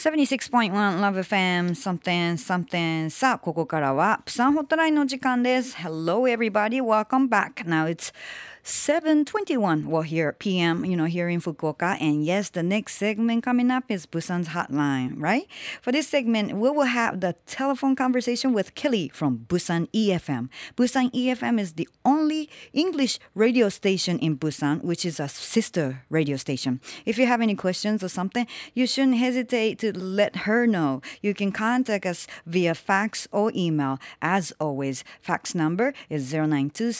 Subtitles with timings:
[0.00, 8.12] 76.1 Love FM something something さあここからはプサンホットラインの時間です Hello everybody welcome back now it's
[8.63, 11.97] 721 well here PM you know here in Fukuoka.
[11.99, 15.47] And yes the next segment coming up is Busan's hotline right?
[15.81, 21.11] For this segment we will have the telephone conversation with Kelly from Busan EFM Busan
[21.11, 26.79] EFM is the only English radio station in Busan which is a sister radio station.
[27.05, 31.01] If you have any questions or something you shouldn't hesitate to let her know.
[31.21, 33.99] You can contact us via fax or email.
[34.21, 36.91] As always fax number is 092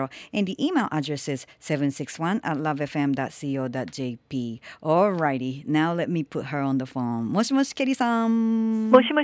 [0.00, 4.60] 715 and the email address is 761 at lovefm.co.jp.
[4.82, 7.30] Alrighty, now let me put her on the phone.
[7.32, 7.74] 모시모시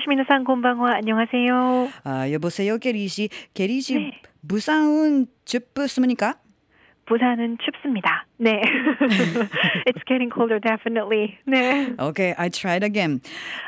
[0.08, 1.88] 미나상 곤방와 안녕하세요.
[2.04, 3.28] 아, 여보세요 캐리 씨.
[3.54, 4.10] 캐리 씨 네.
[4.48, 6.34] 부산은 춥습니까?
[7.06, 8.25] 부산은 춥습니다.
[8.38, 8.62] 네.
[9.86, 11.38] it's getting colder, definitely.
[11.48, 11.98] 네.
[11.98, 13.20] Okay, I tried again.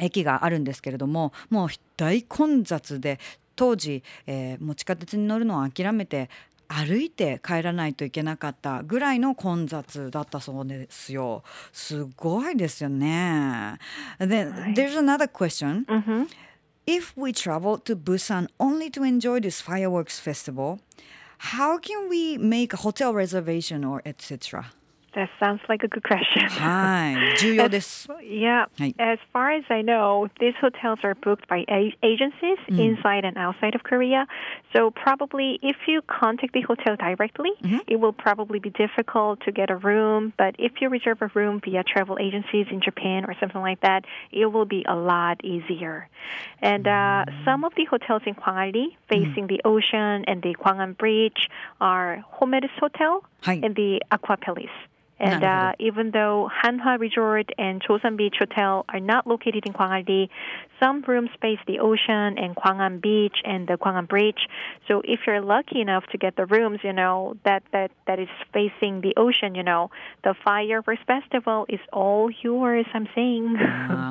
[0.00, 3.18] 駅があるんですけれどももう大混雑で
[3.56, 6.30] 当時、えー、もう地下鉄に乗るのを諦めて
[6.68, 11.42] 歩いて帰らないといけなかったぐらいの混雑だったそうですよ。
[11.70, 13.78] すごいですよね。
[14.18, 15.84] Then there's another question.
[15.84, 16.26] Mm-hmm.
[16.86, 20.80] If we travel to Busan only to enjoy this fireworks festival,
[21.38, 24.72] how can we make a hotel reservation or etc.?
[25.17, 26.47] That sounds like a good question.
[26.47, 28.07] はい、重要です。
[28.21, 28.67] Yeah.
[28.77, 28.93] はい。
[28.99, 33.73] As far as I know, these hotels are booked by a- agencies inside and outside
[33.73, 34.27] of Korea.
[34.73, 37.49] So probably if you contact the hotel directly,
[37.87, 40.33] it will probably be difficult to get a room.
[40.37, 44.05] But if you reserve a room via travel agencies in Japan or something like that,
[44.31, 46.09] it will be a lot easier.
[46.61, 51.49] And uh, some of the hotels in Gwangalli facing the ocean and the Gwangan Bridge
[51.81, 53.59] are Homeris Hotel Hi.
[53.63, 54.69] and the Aqua Palace.
[55.22, 60.28] And uh, even though Hanwha Resort and Chosan Beach Hotel are not located in Gwangalli,
[60.82, 64.48] some rooms face the ocean and Gwangan Beach and the Gwangan Bridge.
[64.88, 68.28] So if you're lucky enough to get the rooms, you know, that, that, that is
[68.52, 69.90] facing the ocean, you know,
[70.24, 73.58] the fireworks festival is all yours, I'm saying.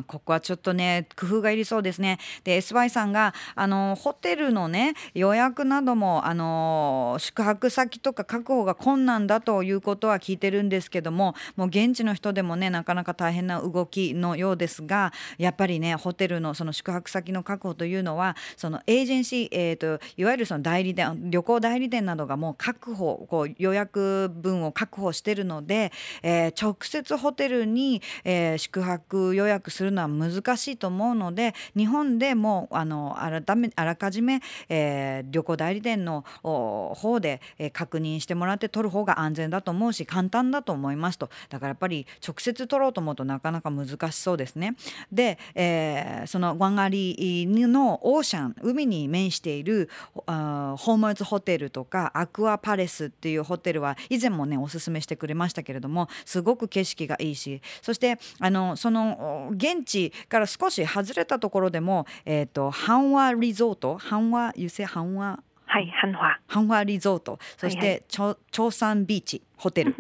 [0.07, 2.19] ここはちょっとね工夫がいりそうですね。
[2.43, 40.80] で SY さんがあのホテルのね予約などもあの宿泊先とか確保が困難だということは聞いてるんですけどももう現地の人でもねなかなか大変な動きのようですがやっぱりねホテルのその宿泊先の確保というのはそのエージェンシー、えー、といわゆるその代理店旅行代理店などがもう確保こう予約分を確保してるので、えー直接ホテルに、えー宿泊予約するのは難しいと思うので日本でもあの改めあらかじめ、えー旅行代理店の方で、え確認してもらって取る方が安全だと思うし簡単だと思う。
[40.91, 41.29] いますと。
[41.49, 44.75] だからやっぱり直接取ろうと思うとなかなか難しそうですね。
[45.11, 49.89] で、えーそのワンガリのオーシャン海に面している
[50.25, 66.35] あーホームズホテルとかアクアパレスっていうホテルは以前もねおすすめしてくれましたけれどもすごく景色がいいしそしてあのそのお現地から少し外れたところでも、えー、とハンワリゾートハンワユセハンワ？Hi, Hanwha.
[66.47, 66.83] ハンワ。
[66.83, 67.39] リゾート。
[67.57, 69.95] そしはいはてチョチョサンビーチホテル、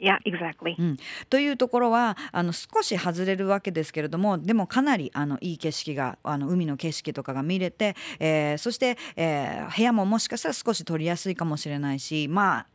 [0.00, 0.74] Yeah, exactly.
[0.78, 0.96] うん、
[1.28, 12.66] というところはあの少し外れるわけですけれどもでもかなりあのいい景色があの海の景色とかが見れて、えーそして、えー部屋ももしかしたら少し取りやすいかもしれないしまあ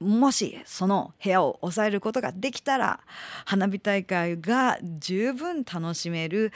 [0.00, 3.00] もしその部屋を抑えることができたら
[3.44, 6.52] 花火大会が十分楽しめる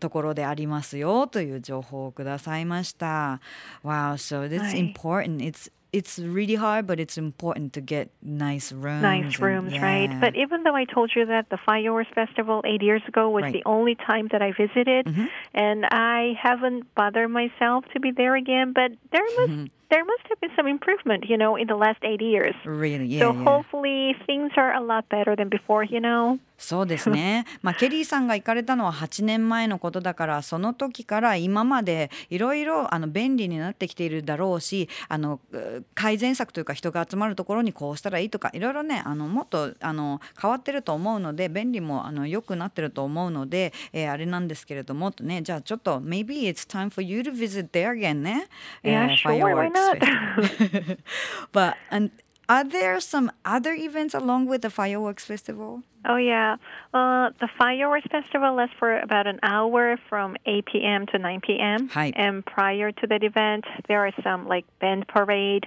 [0.00, 3.40] ところでありますよという情報をくださいました。
[3.84, 5.36] Wow, so that's はい important.
[5.38, 9.02] It's it's really hard, but it's important to get nice rooms.
[9.02, 10.12] Nice and- rooms, right?
[10.20, 13.52] But even though I told you that the Fireworks Festival eight years ago was Right.
[13.54, 15.26] the only time that I visited, mm-hmm.
[15.54, 19.64] and I haven't bothered myself to be there again, but there must mm-hmm.
[19.88, 22.54] There must have been some improvement, you know, in the last eight years.
[22.64, 23.44] Really, yeah, so yeah.
[23.44, 26.38] hopefully things are a lot better than before, you know.
[26.58, 27.44] そうですね。
[27.62, 48.46] まあケリーさんが行かれたのは8年前のことだからその時から今までいろいろあの便利になってきているだろうしあのう改善策というか人が集まるところにこうしたらいいとかいろいろねあのもっとあの変わってると思うので便利もあの良くなってると思うので、えーあれなんですけれどもとねじゃあちょっと maybe it's time for you to visit there again ね。
[48.82, 50.98] Yeah, えー sure, why fireworks not?
[51.52, 52.10] But and
[52.48, 55.82] are there some other events along with the fireworks festival?
[56.08, 56.56] Oh yeah,
[56.94, 61.06] uh, the fireworks festival lasts for about an hour from 8 p.m.
[61.06, 61.88] to 9 p.m.
[61.88, 62.12] Hi.
[62.14, 65.66] And prior to that event, there are some like band parade,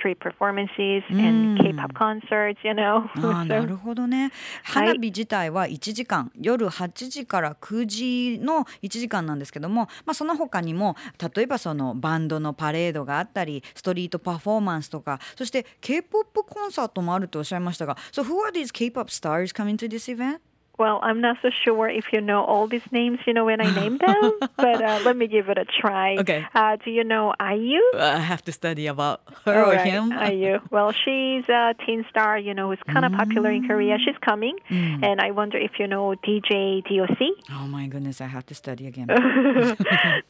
[0.00, 2.58] street performances, and K-pop concerts.
[2.64, 3.08] You know.
[3.16, 4.32] あなるほどね
[4.64, 10.96] 花火自体は1時間、夜8時から9時の1時間なんですけども、まあ、その他にも
[11.34, 20.40] 例えばそのバンドのパレードがあったりストリートパフォーマンスとかそして K-POP コンサートもあるとおっしゃいましたが So who are these K-POP stars coming to this event?
[20.80, 23.68] Well, I'm not so sure if you know all these names, you know, when I
[23.80, 24.22] name them,
[24.56, 26.16] but uh, let me give it a try.
[26.16, 26.40] Okay.
[26.54, 27.82] Uh, do you know IU?
[27.98, 30.04] I have to study about her All or right, him.
[30.10, 30.58] IU.
[30.70, 33.98] Well, she's a teen star, you know, who's kind of popular in Korea.
[33.98, 34.56] She's coming.
[34.70, 37.20] And I wonder if you know DJ DOC.
[37.50, 39.08] Oh my goodness, I have to study again.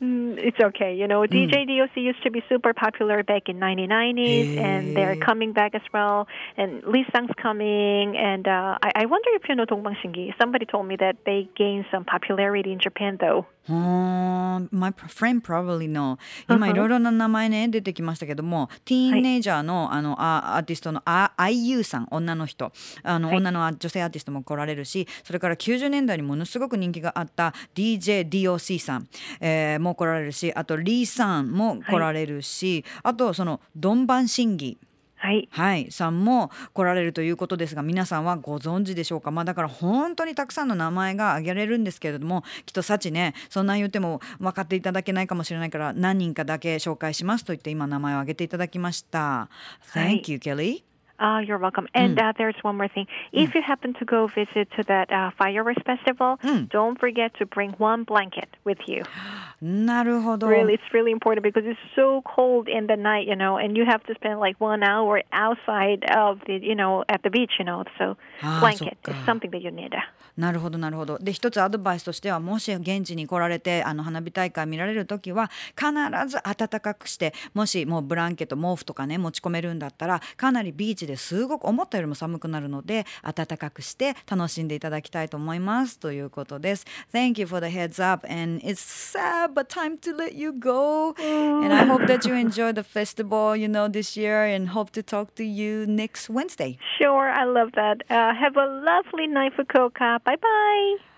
[0.00, 0.94] Mm, it's okay.
[0.94, 5.52] You know, DJ DOC used to be super popular back in 1990s, and they're coming
[5.52, 6.26] back as well.
[6.56, 10.32] And Lee Sang's coming, and uh, I, I wonder if you know Dongbang Shingi.
[10.40, 13.44] Somebody told me that they gained some popularity in Japan, though.
[13.68, 16.18] Uh, my friend probably know.
[16.48, 29.08] 今いろいろな名前ね出てきましたけども、ティーンネイジャーのあのアーティストのあ IU さん女の人.あの、女の女性アーティストも来られるしそれから90年代にものすごく人気があった DJDOC さん、
[29.40, 34.78] えー、も来られるしあとリーさんも来られるし、あとそのドンバン審議
[35.22, 39.30] はい、はい、さんも来られるということですが皆さんはご存知でしょうか？
[39.30, 49.50] まあだから本当にたくさんの名前が挙げられるんですけれどもきっと幸ねそんな言っても分かっていただけないかもしれないから何人かだけ紹介しますと言って今名前を挙げていただきました。
[49.92, 50.89] Thank you, Kelly.
[51.19, 51.87] Oh, you're welcome.
[51.93, 52.29] And mm.
[52.29, 53.07] uh, there's one more thing.
[53.31, 53.55] If mm.
[53.55, 56.69] you happen to go visit to that uh, fireworks festival, mm.
[56.69, 59.03] don't forget to bring one blanket with you.
[59.61, 60.47] なるほど。
[60.47, 64.03] Really, it's really important because it's so cold in the night, you know, and you have
[64.03, 67.85] to spend like one hour outside of the, you know, at the beach, you know.
[67.97, 68.17] So
[68.59, 69.95] blanket is something that you need.
[70.37, 71.17] なるほどなるほど。
[71.17, 75.87] で一つアドバイスとしてはもし現地に来られてあの花火大会見られる時は必
[76.27, 86.86] ず暖かくしてもしもうブランケット毛布とかね持ち込めるんだったらかなりビーチで すごく思ったよりも寒くなるので暖かくして楽しんでいただきたいと思いますということです。
[87.12, 91.74] Thank you for the heads up and it's sad but time to let you go and
[91.74, 95.34] I hope that you enjoy the festival you know this year and hope to talk
[95.36, 96.78] to you next Wednesday.
[96.98, 98.02] Sure, I love that.
[98.08, 100.22] Uh, have a lovely night Fukuoka.
[100.24, 101.10] Bye bye.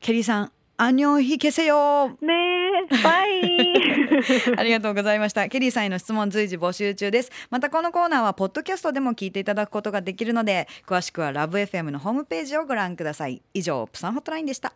[0.00, 0.52] ケリーさん
[0.82, 3.68] 안녕히 계세요 ね bye
[4.56, 5.46] ありがとうございました。
[5.50, 7.30] ケリーさんへの質問随時募集中です。
[7.50, 13.42] またこのコーナーはポッドキャストでも聞いていただくことができるので詳しくはラブ f m のホームページをご覧ください。
[13.52, 14.72] 以上プサンホットラインでした。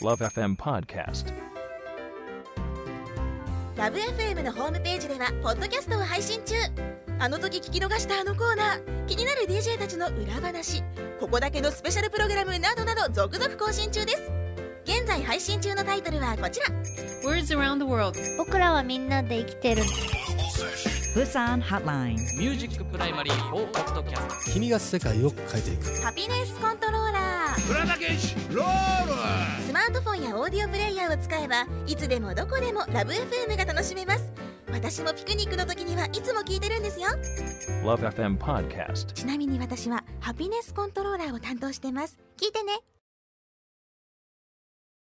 [0.00, 1.32] LoveFM Podcast
[3.76, 6.54] ラブ FM のホームページではポッドキャストを配信中。
[7.18, 10.84] あの時聞き逃したあのコーナー気になる DJ たちの裏話
[11.18, 14.37] ここだけのスペシャルプログラムなどなど続々更新中です
[14.88, 16.66] 現在配信中のタイトルはこちら。
[17.22, 18.18] Words around the world.
[18.38, 19.82] 僕らはみんなで生きてる。
[21.12, 26.00] プサンハッラインミュージックプライマリー4ポッドキャスト君が世界を変えていく。
[26.00, 27.68] ハピネスコントローラー。
[27.68, 34.24] プラダケシロールスマートフォンやオーディオプレイヤーを使えばいつでもどこでもラブ FM が楽しめます。
[34.72, 37.08] 私もピクニックの時にはいつも聞いてるんですよ。
[37.84, 39.12] LoveFM Podcast.
[39.12, 42.16] ちなみに私はハピネスコントローラーを担当してます。
[42.40, 42.72] 聞いてね